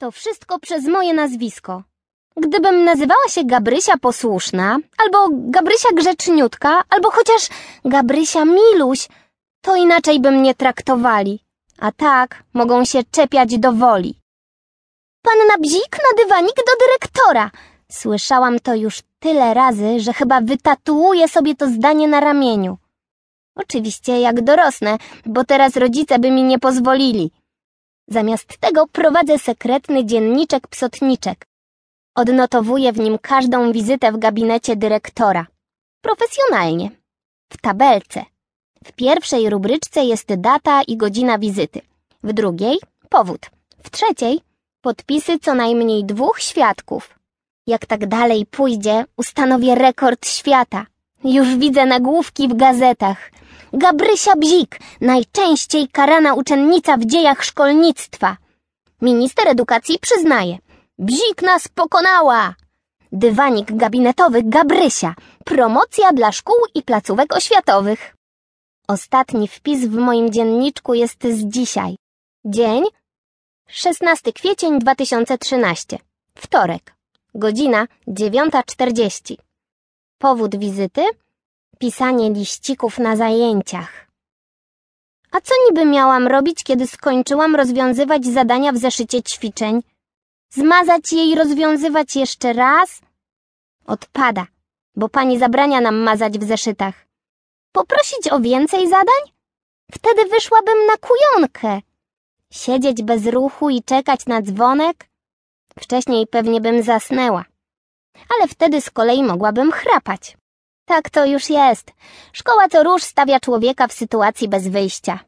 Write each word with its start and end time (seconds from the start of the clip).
To 0.00 0.10
wszystko 0.10 0.58
przez 0.58 0.84
moje 0.84 1.14
nazwisko. 1.14 1.82
Gdybym 2.36 2.84
nazywała 2.84 3.28
się 3.28 3.44
Gabrysia 3.44 3.98
Posłuszna, 3.98 4.78
albo 5.02 5.28
Gabrysia 5.30 5.88
Grzeczniutka, 5.94 6.82
albo 6.90 7.10
chociaż 7.10 7.48
Gabrysia 7.84 8.44
Miluś, 8.44 9.08
to 9.60 9.76
inaczej 9.76 10.20
by 10.20 10.30
mnie 10.30 10.54
traktowali. 10.54 11.40
A 11.78 11.92
tak 11.92 12.42
mogą 12.54 12.84
się 12.84 13.00
czepiać 13.10 13.58
do 13.58 13.72
woli. 13.72 14.14
Panna 15.22 15.56
Bzik 15.58 15.92
na 15.92 16.22
dywanik 16.22 16.56
do 16.56 16.72
dyrektora. 16.86 17.50
Słyszałam 17.90 18.60
to 18.60 18.74
już 18.74 18.98
tyle 19.18 19.54
razy, 19.54 20.00
że 20.00 20.12
chyba 20.12 20.40
wytatuuję 20.40 21.28
sobie 21.28 21.54
to 21.54 21.66
zdanie 21.66 22.08
na 22.08 22.20
ramieniu. 22.20 22.78
Oczywiście 23.54 24.20
jak 24.20 24.40
dorosnę, 24.44 24.98
bo 25.26 25.44
teraz 25.44 25.76
rodzice 25.76 26.18
by 26.18 26.30
mi 26.30 26.42
nie 26.42 26.58
pozwolili. 26.58 27.30
Zamiast 28.10 28.58
tego 28.58 28.86
prowadzę 28.86 29.38
sekretny 29.38 30.04
dzienniczek 30.04 30.68
psotniczek. 30.68 31.46
Odnotowuję 32.14 32.92
w 32.92 32.98
nim 32.98 33.18
każdą 33.18 33.72
wizytę 33.72 34.12
w 34.12 34.18
gabinecie 34.18 34.76
dyrektora. 34.76 35.46
Profesjonalnie. 36.00 36.90
W 37.52 37.60
tabelce. 37.60 38.24
W 38.84 38.92
pierwszej 38.92 39.50
rubryczce 39.50 40.04
jest 40.04 40.34
data 40.34 40.82
i 40.82 40.96
godzina 40.96 41.38
wizyty. 41.38 41.80
W 42.22 42.32
drugiej 42.32 42.78
powód. 43.08 43.50
W 43.82 43.90
trzeciej 43.90 44.40
podpisy 44.80 45.38
co 45.38 45.54
najmniej 45.54 46.04
dwóch 46.04 46.40
świadków. 46.40 47.18
Jak 47.66 47.86
tak 47.86 48.06
dalej 48.06 48.46
pójdzie, 48.46 49.04
ustanowię 49.16 49.74
rekord 49.74 50.26
świata. 50.26 50.86
Już 51.24 51.56
widzę 51.56 51.86
nagłówki 51.86 52.48
w 52.48 52.54
gazetach. 52.54 53.30
Gabrysia 53.72 54.36
Bzik, 54.36 54.78
najczęściej 55.00 55.88
karana 55.88 56.34
uczennica 56.34 56.96
w 56.96 57.04
dziejach 57.04 57.44
szkolnictwa. 57.44 58.36
Minister 59.02 59.48
edukacji 59.48 59.98
przyznaje. 59.98 60.58
Bzik 60.98 61.42
nas 61.42 61.68
pokonała! 61.68 62.54
Dywanik 63.12 63.76
gabinetowy 63.76 64.42
Gabrysia. 64.42 65.14
Promocja 65.44 66.12
dla 66.12 66.32
szkół 66.32 66.56
i 66.74 66.82
placówek 66.82 67.36
oświatowych. 67.36 68.16
Ostatni 68.88 69.48
wpis 69.48 69.84
w 69.84 69.94
moim 69.94 70.32
dzienniczku 70.32 70.94
jest 70.94 71.22
z 71.24 71.44
dzisiaj. 71.44 71.96
Dzień 72.44 72.84
16 73.68 74.32
kwiecień 74.32 74.78
2013. 74.78 75.98
Wtorek. 76.34 76.94
Godzina 77.34 77.86
9.40. 78.08 79.36
Powód 80.18 80.56
wizyty? 80.56 81.02
Pisanie 81.82 82.30
liścików 82.30 82.98
na 82.98 83.16
zajęciach. 83.16 84.06
A 85.32 85.40
co 85.40 85.54
niby 85.68 85.84
miałam 85.86 86.26
robić, 86.26 86.64
kiedy 86.64 86.86
skończyłam 86.86 87.56
rozwiązywać 87.56 88.26
zadania 88.26 88.72
w 88.72 88.76
zeszycie 88.76 89.22
ćwiczeń? 89.22 89.82
Zmazać 90.50 91.12
je 91.12 91.26
i 91.26 91.34
rozwiązywać 91.34 92.16
jeszcze 92.16 92.52
raz? 92.52 93.00
Odpada, 93.86 94.46
bo 94.96 95.08
pani 95.08 95.38
zabrania 95.38 95.80
nam 95.80 95.96
mazać 95.96 96.38
w 96.38 96.44
zeszytach. 96.44 97.06
Poprosić 97.72 98.28
o 98.32 98.40
więcej 98.40 98.88
zadań? 98.88 99.22
Wtedy 99.92 100.24
wyszłabym 100.24 100.86
na 100.86 100.96
kujonkę. 100.96 101.80
Siedzieć 102.52 103.02
bez 103.02 103.26
ruchu 103.26 103.70
i 103.70 103.82
czekać 103.82 104.26
na 104.26 104.42
dzwonek? 104.42 105.08
Wcześniej 105.78 106.26
pewnie 106.26 106.60
bym 106.60 106.82
zasnęła. 106.82 107.44
Ale 108.34 108.48
wtedy 108.48 108.80
z 108.80 108.90
kolei 108.90 109.22
mogłabym 109.22 109.72
chrapać. 109.72 110.39
Tak 110.90 111.10
to 111.10 111.26
już 111.26 111.50
jest. 111.50 111.92
Szkoła 112.32 112.68
co 112.68 112.82
róż 112.82 113.02
stawia 113.02 113.40
człowieka 113.40 113.88
w 113.88 113.92
sytuacji 113.92 114.48
bez 114.48 114.68
wyjścia. 114.68 115.18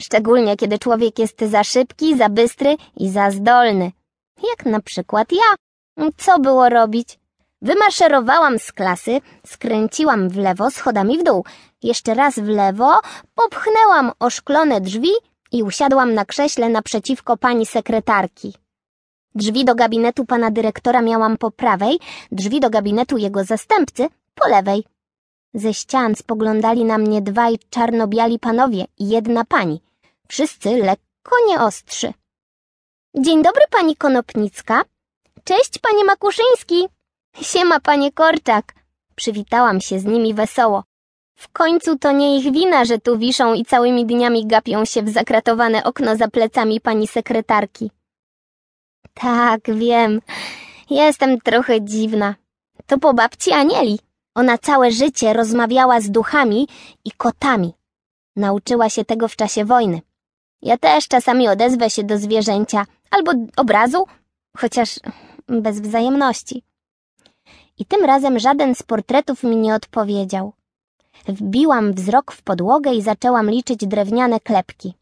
Szczególnie 0.00 0.56
kiedy 0.56 0.78
człowiek 0.78 1.18
jest 1.18 1.40
za 1.40 1.64
szybki, 1.64 2.16
za 2.16 2.28
bystry 2.28 2.76
i 2.96 3.10
za 3.10 3.30
zdolny. 3.30 3.92
Jak 4.50 4.66
na 4.66 4.80
przykład 4.80 5.28
ja. 5.32 5.50
Co 6.16 6.38
było 6.38 6.68
robić? 6.68 7.18
Wymaszerowałam 7.62 8.58
z 8.58 8.72
klasy, 8.72 9.20
skręciłam 9.46 10.28
w 10.28 10.36
lewo 10.36 10.70
schodami 10.70 11.18
w 11.18 11.22
dół, 11.22 11.44
jeszcze 11.82 12.14
raz 12.14 12.38
w 12.38 12.48
lewo, 12.48 13.00
popchnęłam 13.34 14.12
oszklone 14.18 14.80
drzwi 14.80 15.12
i 15.52 15.62
usiadłam 15.62 16.14
na 16.14 16.24
krześle 16.24 16.68
naprzeciwko 16.68 17.36
pani 17.36 17.66
sekretarki. 17.66 18.54
Drzwi 19.34 19.64
do 19.64 19.74
gabinetu 19.74 20.24
pana 20.24 20.50
dyrektora 20.50 21.02
miałam 21.02 21.36
po 21.38 21.50
prawej, 21.50 21.98
drzwi 22.32 22.60
do 22.60 22.70
gabinetu 22.70 23.16
jego 23.16 23.44
zastępcy 23.44 24.08
po 24.34 24.48
lewej. 24.48 24.84
Ze 25.58 25.74
ścian 25.74 26.14
spoglądali 26.14 26.84
na 26.84 26.98
mnie 26.98 27.22
dwaj 27.22 27.58
czarno-biali 27.70 28.38
panowie 28.38 28.84
i 28.98 29.08
jedna 29.08 29.44
pani. 29.44 29.80
Wszyscy 30.28 30.68
lekko 30.76 31.36
nieostrzy. 31.48 32.12
Dzień 33.14 33.42
dobry, 33.42 33.62
pani 33.70 33.96
Konopnicka. 33.96 34.82
Cześć, 35.44 35.78
panie 35.78 36.04
Makuszyński. 36.04 36.88
Siema, 37.42 37.80
panie 37.80 38.12
Korczak. 38.12 38.74
Przywitałam 39.14 39.80
się 39.80 40.00
z 40.00 40.04
nimi 40.04 40.34
wesoło. 40.34 40.84
W 41.38 41.48
końcu 41.48 41.98
to 41.98 42.12
nie 42.12 42.38
ich 42.38 42.52
wina, 42.52 42.84
że 42.84 42.98
tu 42.98 43.18
wiszą 43.18 43.54
i 43.54 43.64
całymi 43.64 44.06
dniami 44.06 44.46
gapią 44.46 44.84
się 44.84 45.02
w 45.02 45.08
zakratowane 45.08 45.84
okno 45.84 46.16
za 46.16 46.28
plecami 46.28 46.80
pani 46.80 47.08
sekretarki. 47.08 47.90
Tak, 49.14 49.60
wiem. 49.74 50.20
Jestem 50.90 51.40
trochę 51.40 51.82
dziwna. 51.82 52.34
To 52.86 52.98
po 52.98 53.14
babci 53.14 53.52
Anieli. 53.52 54.07
Ona 54.34 54.58
całe 54.58 54.92
życie 54.92 55.32
rozmawiała 55.32 56.00
z 56.00 56.10
duchami 56.10 56.68
i 57.04 57.10
kotami. 57.12 57.72
Nauczyła 58.36 58.90
się 58.90 59.04
tego 59.04 59.28
w 59.28 59.36
czasie 59.36 59.64
wojny. 59.64 60.00
Ja 60.62 60.78
też 60.78 61.08
czasami 61.08 61.48
odezwę 61.48 61.90
się 61.90 62.04
do 62.04 62.18
zwierzęcia 62.18 62.86
albo 63.10 63.32
obrazu, 63.56 64.06
chociaż 64.56 65.00
bez 65.48 65.80
wzajemności. 65.80 66.62
I 67.78 67.84
tym 67.84 68.04
razem 68.04 68.38
żaden 68.38 68.74
z 68.74 68.82
portretów 68.82 69.42
mi 69.42 69.56
nie 69.56 69.74
odpowiedział. 69.74 70.52
Wbiłam 71.28 71.92
wzrok 71.92 72.32
w 72.32 72.42
podłogę 72.42 72.94
i 72.94 73.02
zaczęłam 73.02 73.50
liczyć 73.50 73.86
drewniane 73.86 74.40
klepki. 74.40 74.94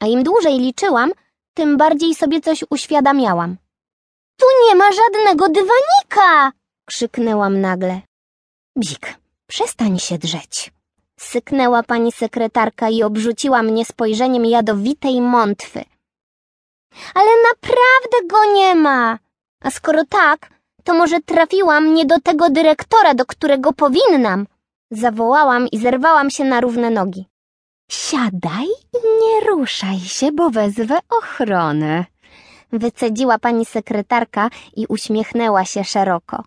A 0.00 0.06
im 0.06 0.22
dłużej 0.22 0.58
liczyłam, 0.58 1.10
tym 1.54 1.76
bardziej 1.76 2.14
sobie 2.14 2.40
coś 2.40 2.64
uświadamiałam. 2.70 3.56
Tu 4.36 4.46
nie 4.68 4.74
ma 4.74 4.84
żadnego 4.92 5.48
dywanika! 5.48 6.52
krzyknęłam 6.84 7.60
nagle. 7.60 8.00
Bzik, 8.76 9.18
przestań 9.46 9.98
się 9.98 10.18
drzeć. 10.18 10.72
Syknęła 11.18 11.82
pani 11.82 12.12
sekretarka 12.12 12.88
i 12.88 13.02
obrzuciła 13.02 13.62
mnie 13.62 13.84
spojrzeniem 13.84 14.44
jadowitej 14.44 15.20
mątwy. 15.20 15.84
Ale 17.14 17.30
naprawdę 17.50 18.28
go 18.28 18.54
nie 18.54 18.74
ma. 18.74 19.18
A 19.60 19.70
skoro 19.70 20.04
tak, 20.08 20.50
to 20.84 20.94
może 20.94 21.20
trafiłam 21.20 21.94
nie 21.94 22.06
do 22.06 22.20
tego 22.20 22.50
dyrektora, 22.50 23.14
do 23.14 23.24
którego 23.26 23.72
powinnam. 23.72 24.46
Zawołałam 24.90 25.68
i 25.68 25.78
zerwałam 25.78 26.30
się 26.30 26.44
na 26.44 26.60
równe 26.60 26.90
nogi. 26.90 27.26
Siadaj 27.90 28.66
i 28.66 28.98
nie 29.22 29.50
ruszaj 29.50 29.98
się, 29.98 30.32
bo 30.32 30.50
wezwę 30.50 30.98
ochronę. 31.08 32.04
Wycedziła 32.72 33.38
pani 33.38 33.64
sekretarka 33.66 34.50
i 34.76 34.86
uśmiechnęła 34.86 35.64
się 35.64 35.84
szeroko. 35.84 36.44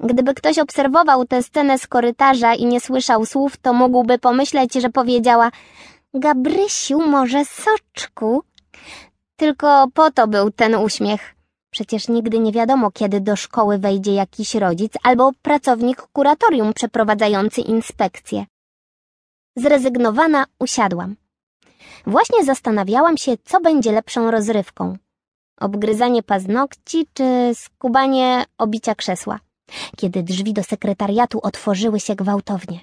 Gdyby 0.00 0.34
ktoś 0.34 0.58
obserwował 0.58 1.24
tę 1.24 1.42
scenę 1.42 1.78
z 1.78 1.86
korytarza 1.86 2.54
i 2.54 2.66
nie 2.66 2.80
słyszał 2.80 3.26
słów, 3.26 3.56
to 3.56 3.72
mógłby 3.72 4.18
pomyśleć, 4.18 4.74
że 4.74 4.90
powiedziała 4.90 5.50
Gabrysiu, 6.14 7.00
może 7.00 7.44
soczku? 7.44 8.42
Tylko 9.36 9.86
po 9.94 10.10
to 10.10 10.26
był 10.26 10.50
ten 10.50 10.74
uśmiech. 10.74 11.34
Przecież 11.70 12.08
nigdy 12.08 12.38
nie 12.38 12.52
wiadomo, 12.52 12.90
kiedy 12.90 13.20
do 13.20 13.36
szkoły 13.36 13.78
wejdzie 13.78 14.14
jakiś 14.14 14.54
rodzic 14.54 14.92
albo 15.02 15.30
pracownik 15.42 16.02
kuratorium 16.12 16.72
przeprowadzający 16.74 17.60
inspekcję. 17.60 18.46
Zrezygnowana 19.56 20.44
usiadłam. 20.58 21.16
Właśnie 22.06 22.44
zastanawiałam 22.44 23.16
się, 23.16 23.32
co 23.44 23.60
będzie 23.60 23.92
lepszą 23.92 24.30
rozrywką. 24.30 24.96
Obgryzanie 25.60 26.22
paznokci 26.22 27.06
czy 27.14 27.24
skubanie 27.54 28.44
obicia 28.58 28.94
krzesła 28.94 29.38
kiedy 29.96 30.22
drzwi 30.22 30.52
do 30.52 30.62
sekretariatu 30.62 31.40
otworzyły 31.42 32.00
się 32.00 32.14
gwałtownie. 32.14 32.80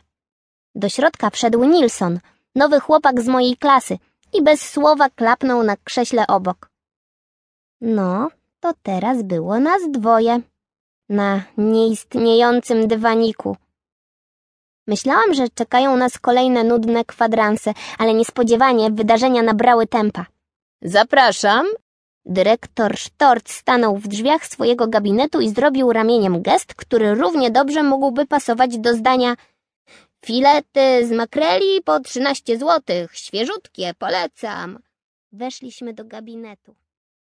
Do 0.75 0.89
środka 0.89 1.29
wszedł 1.29 1.63
Nilsson, 1.63 2.19
nowy 2.55 2.79
chłopak 2.79 3.21
z 3.21 3.27
mojej 3.27 3.57
klasy 3.57 3.97
i 4.33 4.41
bez 4.41 4.69
słowa 4.69 5.09
klapnął 5.09 5.63
na 5.63 5.77
krześle 5.77 6.27
obok. 6.27 6.69
No, 7.81 8.29
to 8.59 8.73
teraz 8.83 9.23
było 9.23 9.59
nas 9.59 9.81
dwoje. 9.91 10.41
Na 11.09 11.43
nieistniejącym 11.57 12.87
dywaniku. 12.87 13.57
Myślałam, 14.87 15.33
że 15.33 15.49
czekają 15.49 15.97
nas 15.97 16.19
kolejne 16.19 16.63
nudne 16.63 17.05
kwadranse, 17.05 17.73
ale 17.97 18.13
niespodziewanie 18.13 18.91
wydarzenia 18.91 19.41
nabrały 19.41 19.87
tempa. 19.87 20.25
Zapraszam, 20.81 21.65
Dyrektor 22.25 22.97
Sztort 22.97 23.49
stanął 23.49 23.97
w 23.97 24.07
drzwiach 24.07 24.45
swojego 24.45 24.87
gabinetu 24.87 25.41
i 25.41 25.49
zrobił 25.49 25.93
ramieniem 25.93 26.41
gest, 26.41 26.75
który 26.75 27.15
równie 27.15 27.51
dobrze 27.51 27.83
mógłby 27.83 28.25
pasować 28.25 28.77
do 28.77 28.93
zdania 28.93 29.35
Filety 30.25 31.07
z 31.07 31.11
makreli 31.11 31.81
po 31.85 31.99
13 31.99 32.59
złotych, 32.59 33.17
świeżutkie, 33.17 33.93
polecam. 33.99 34.79
Weszliśmy 35.31 35.93
do 35.93 36.05
gabinetu. 36.05 36.75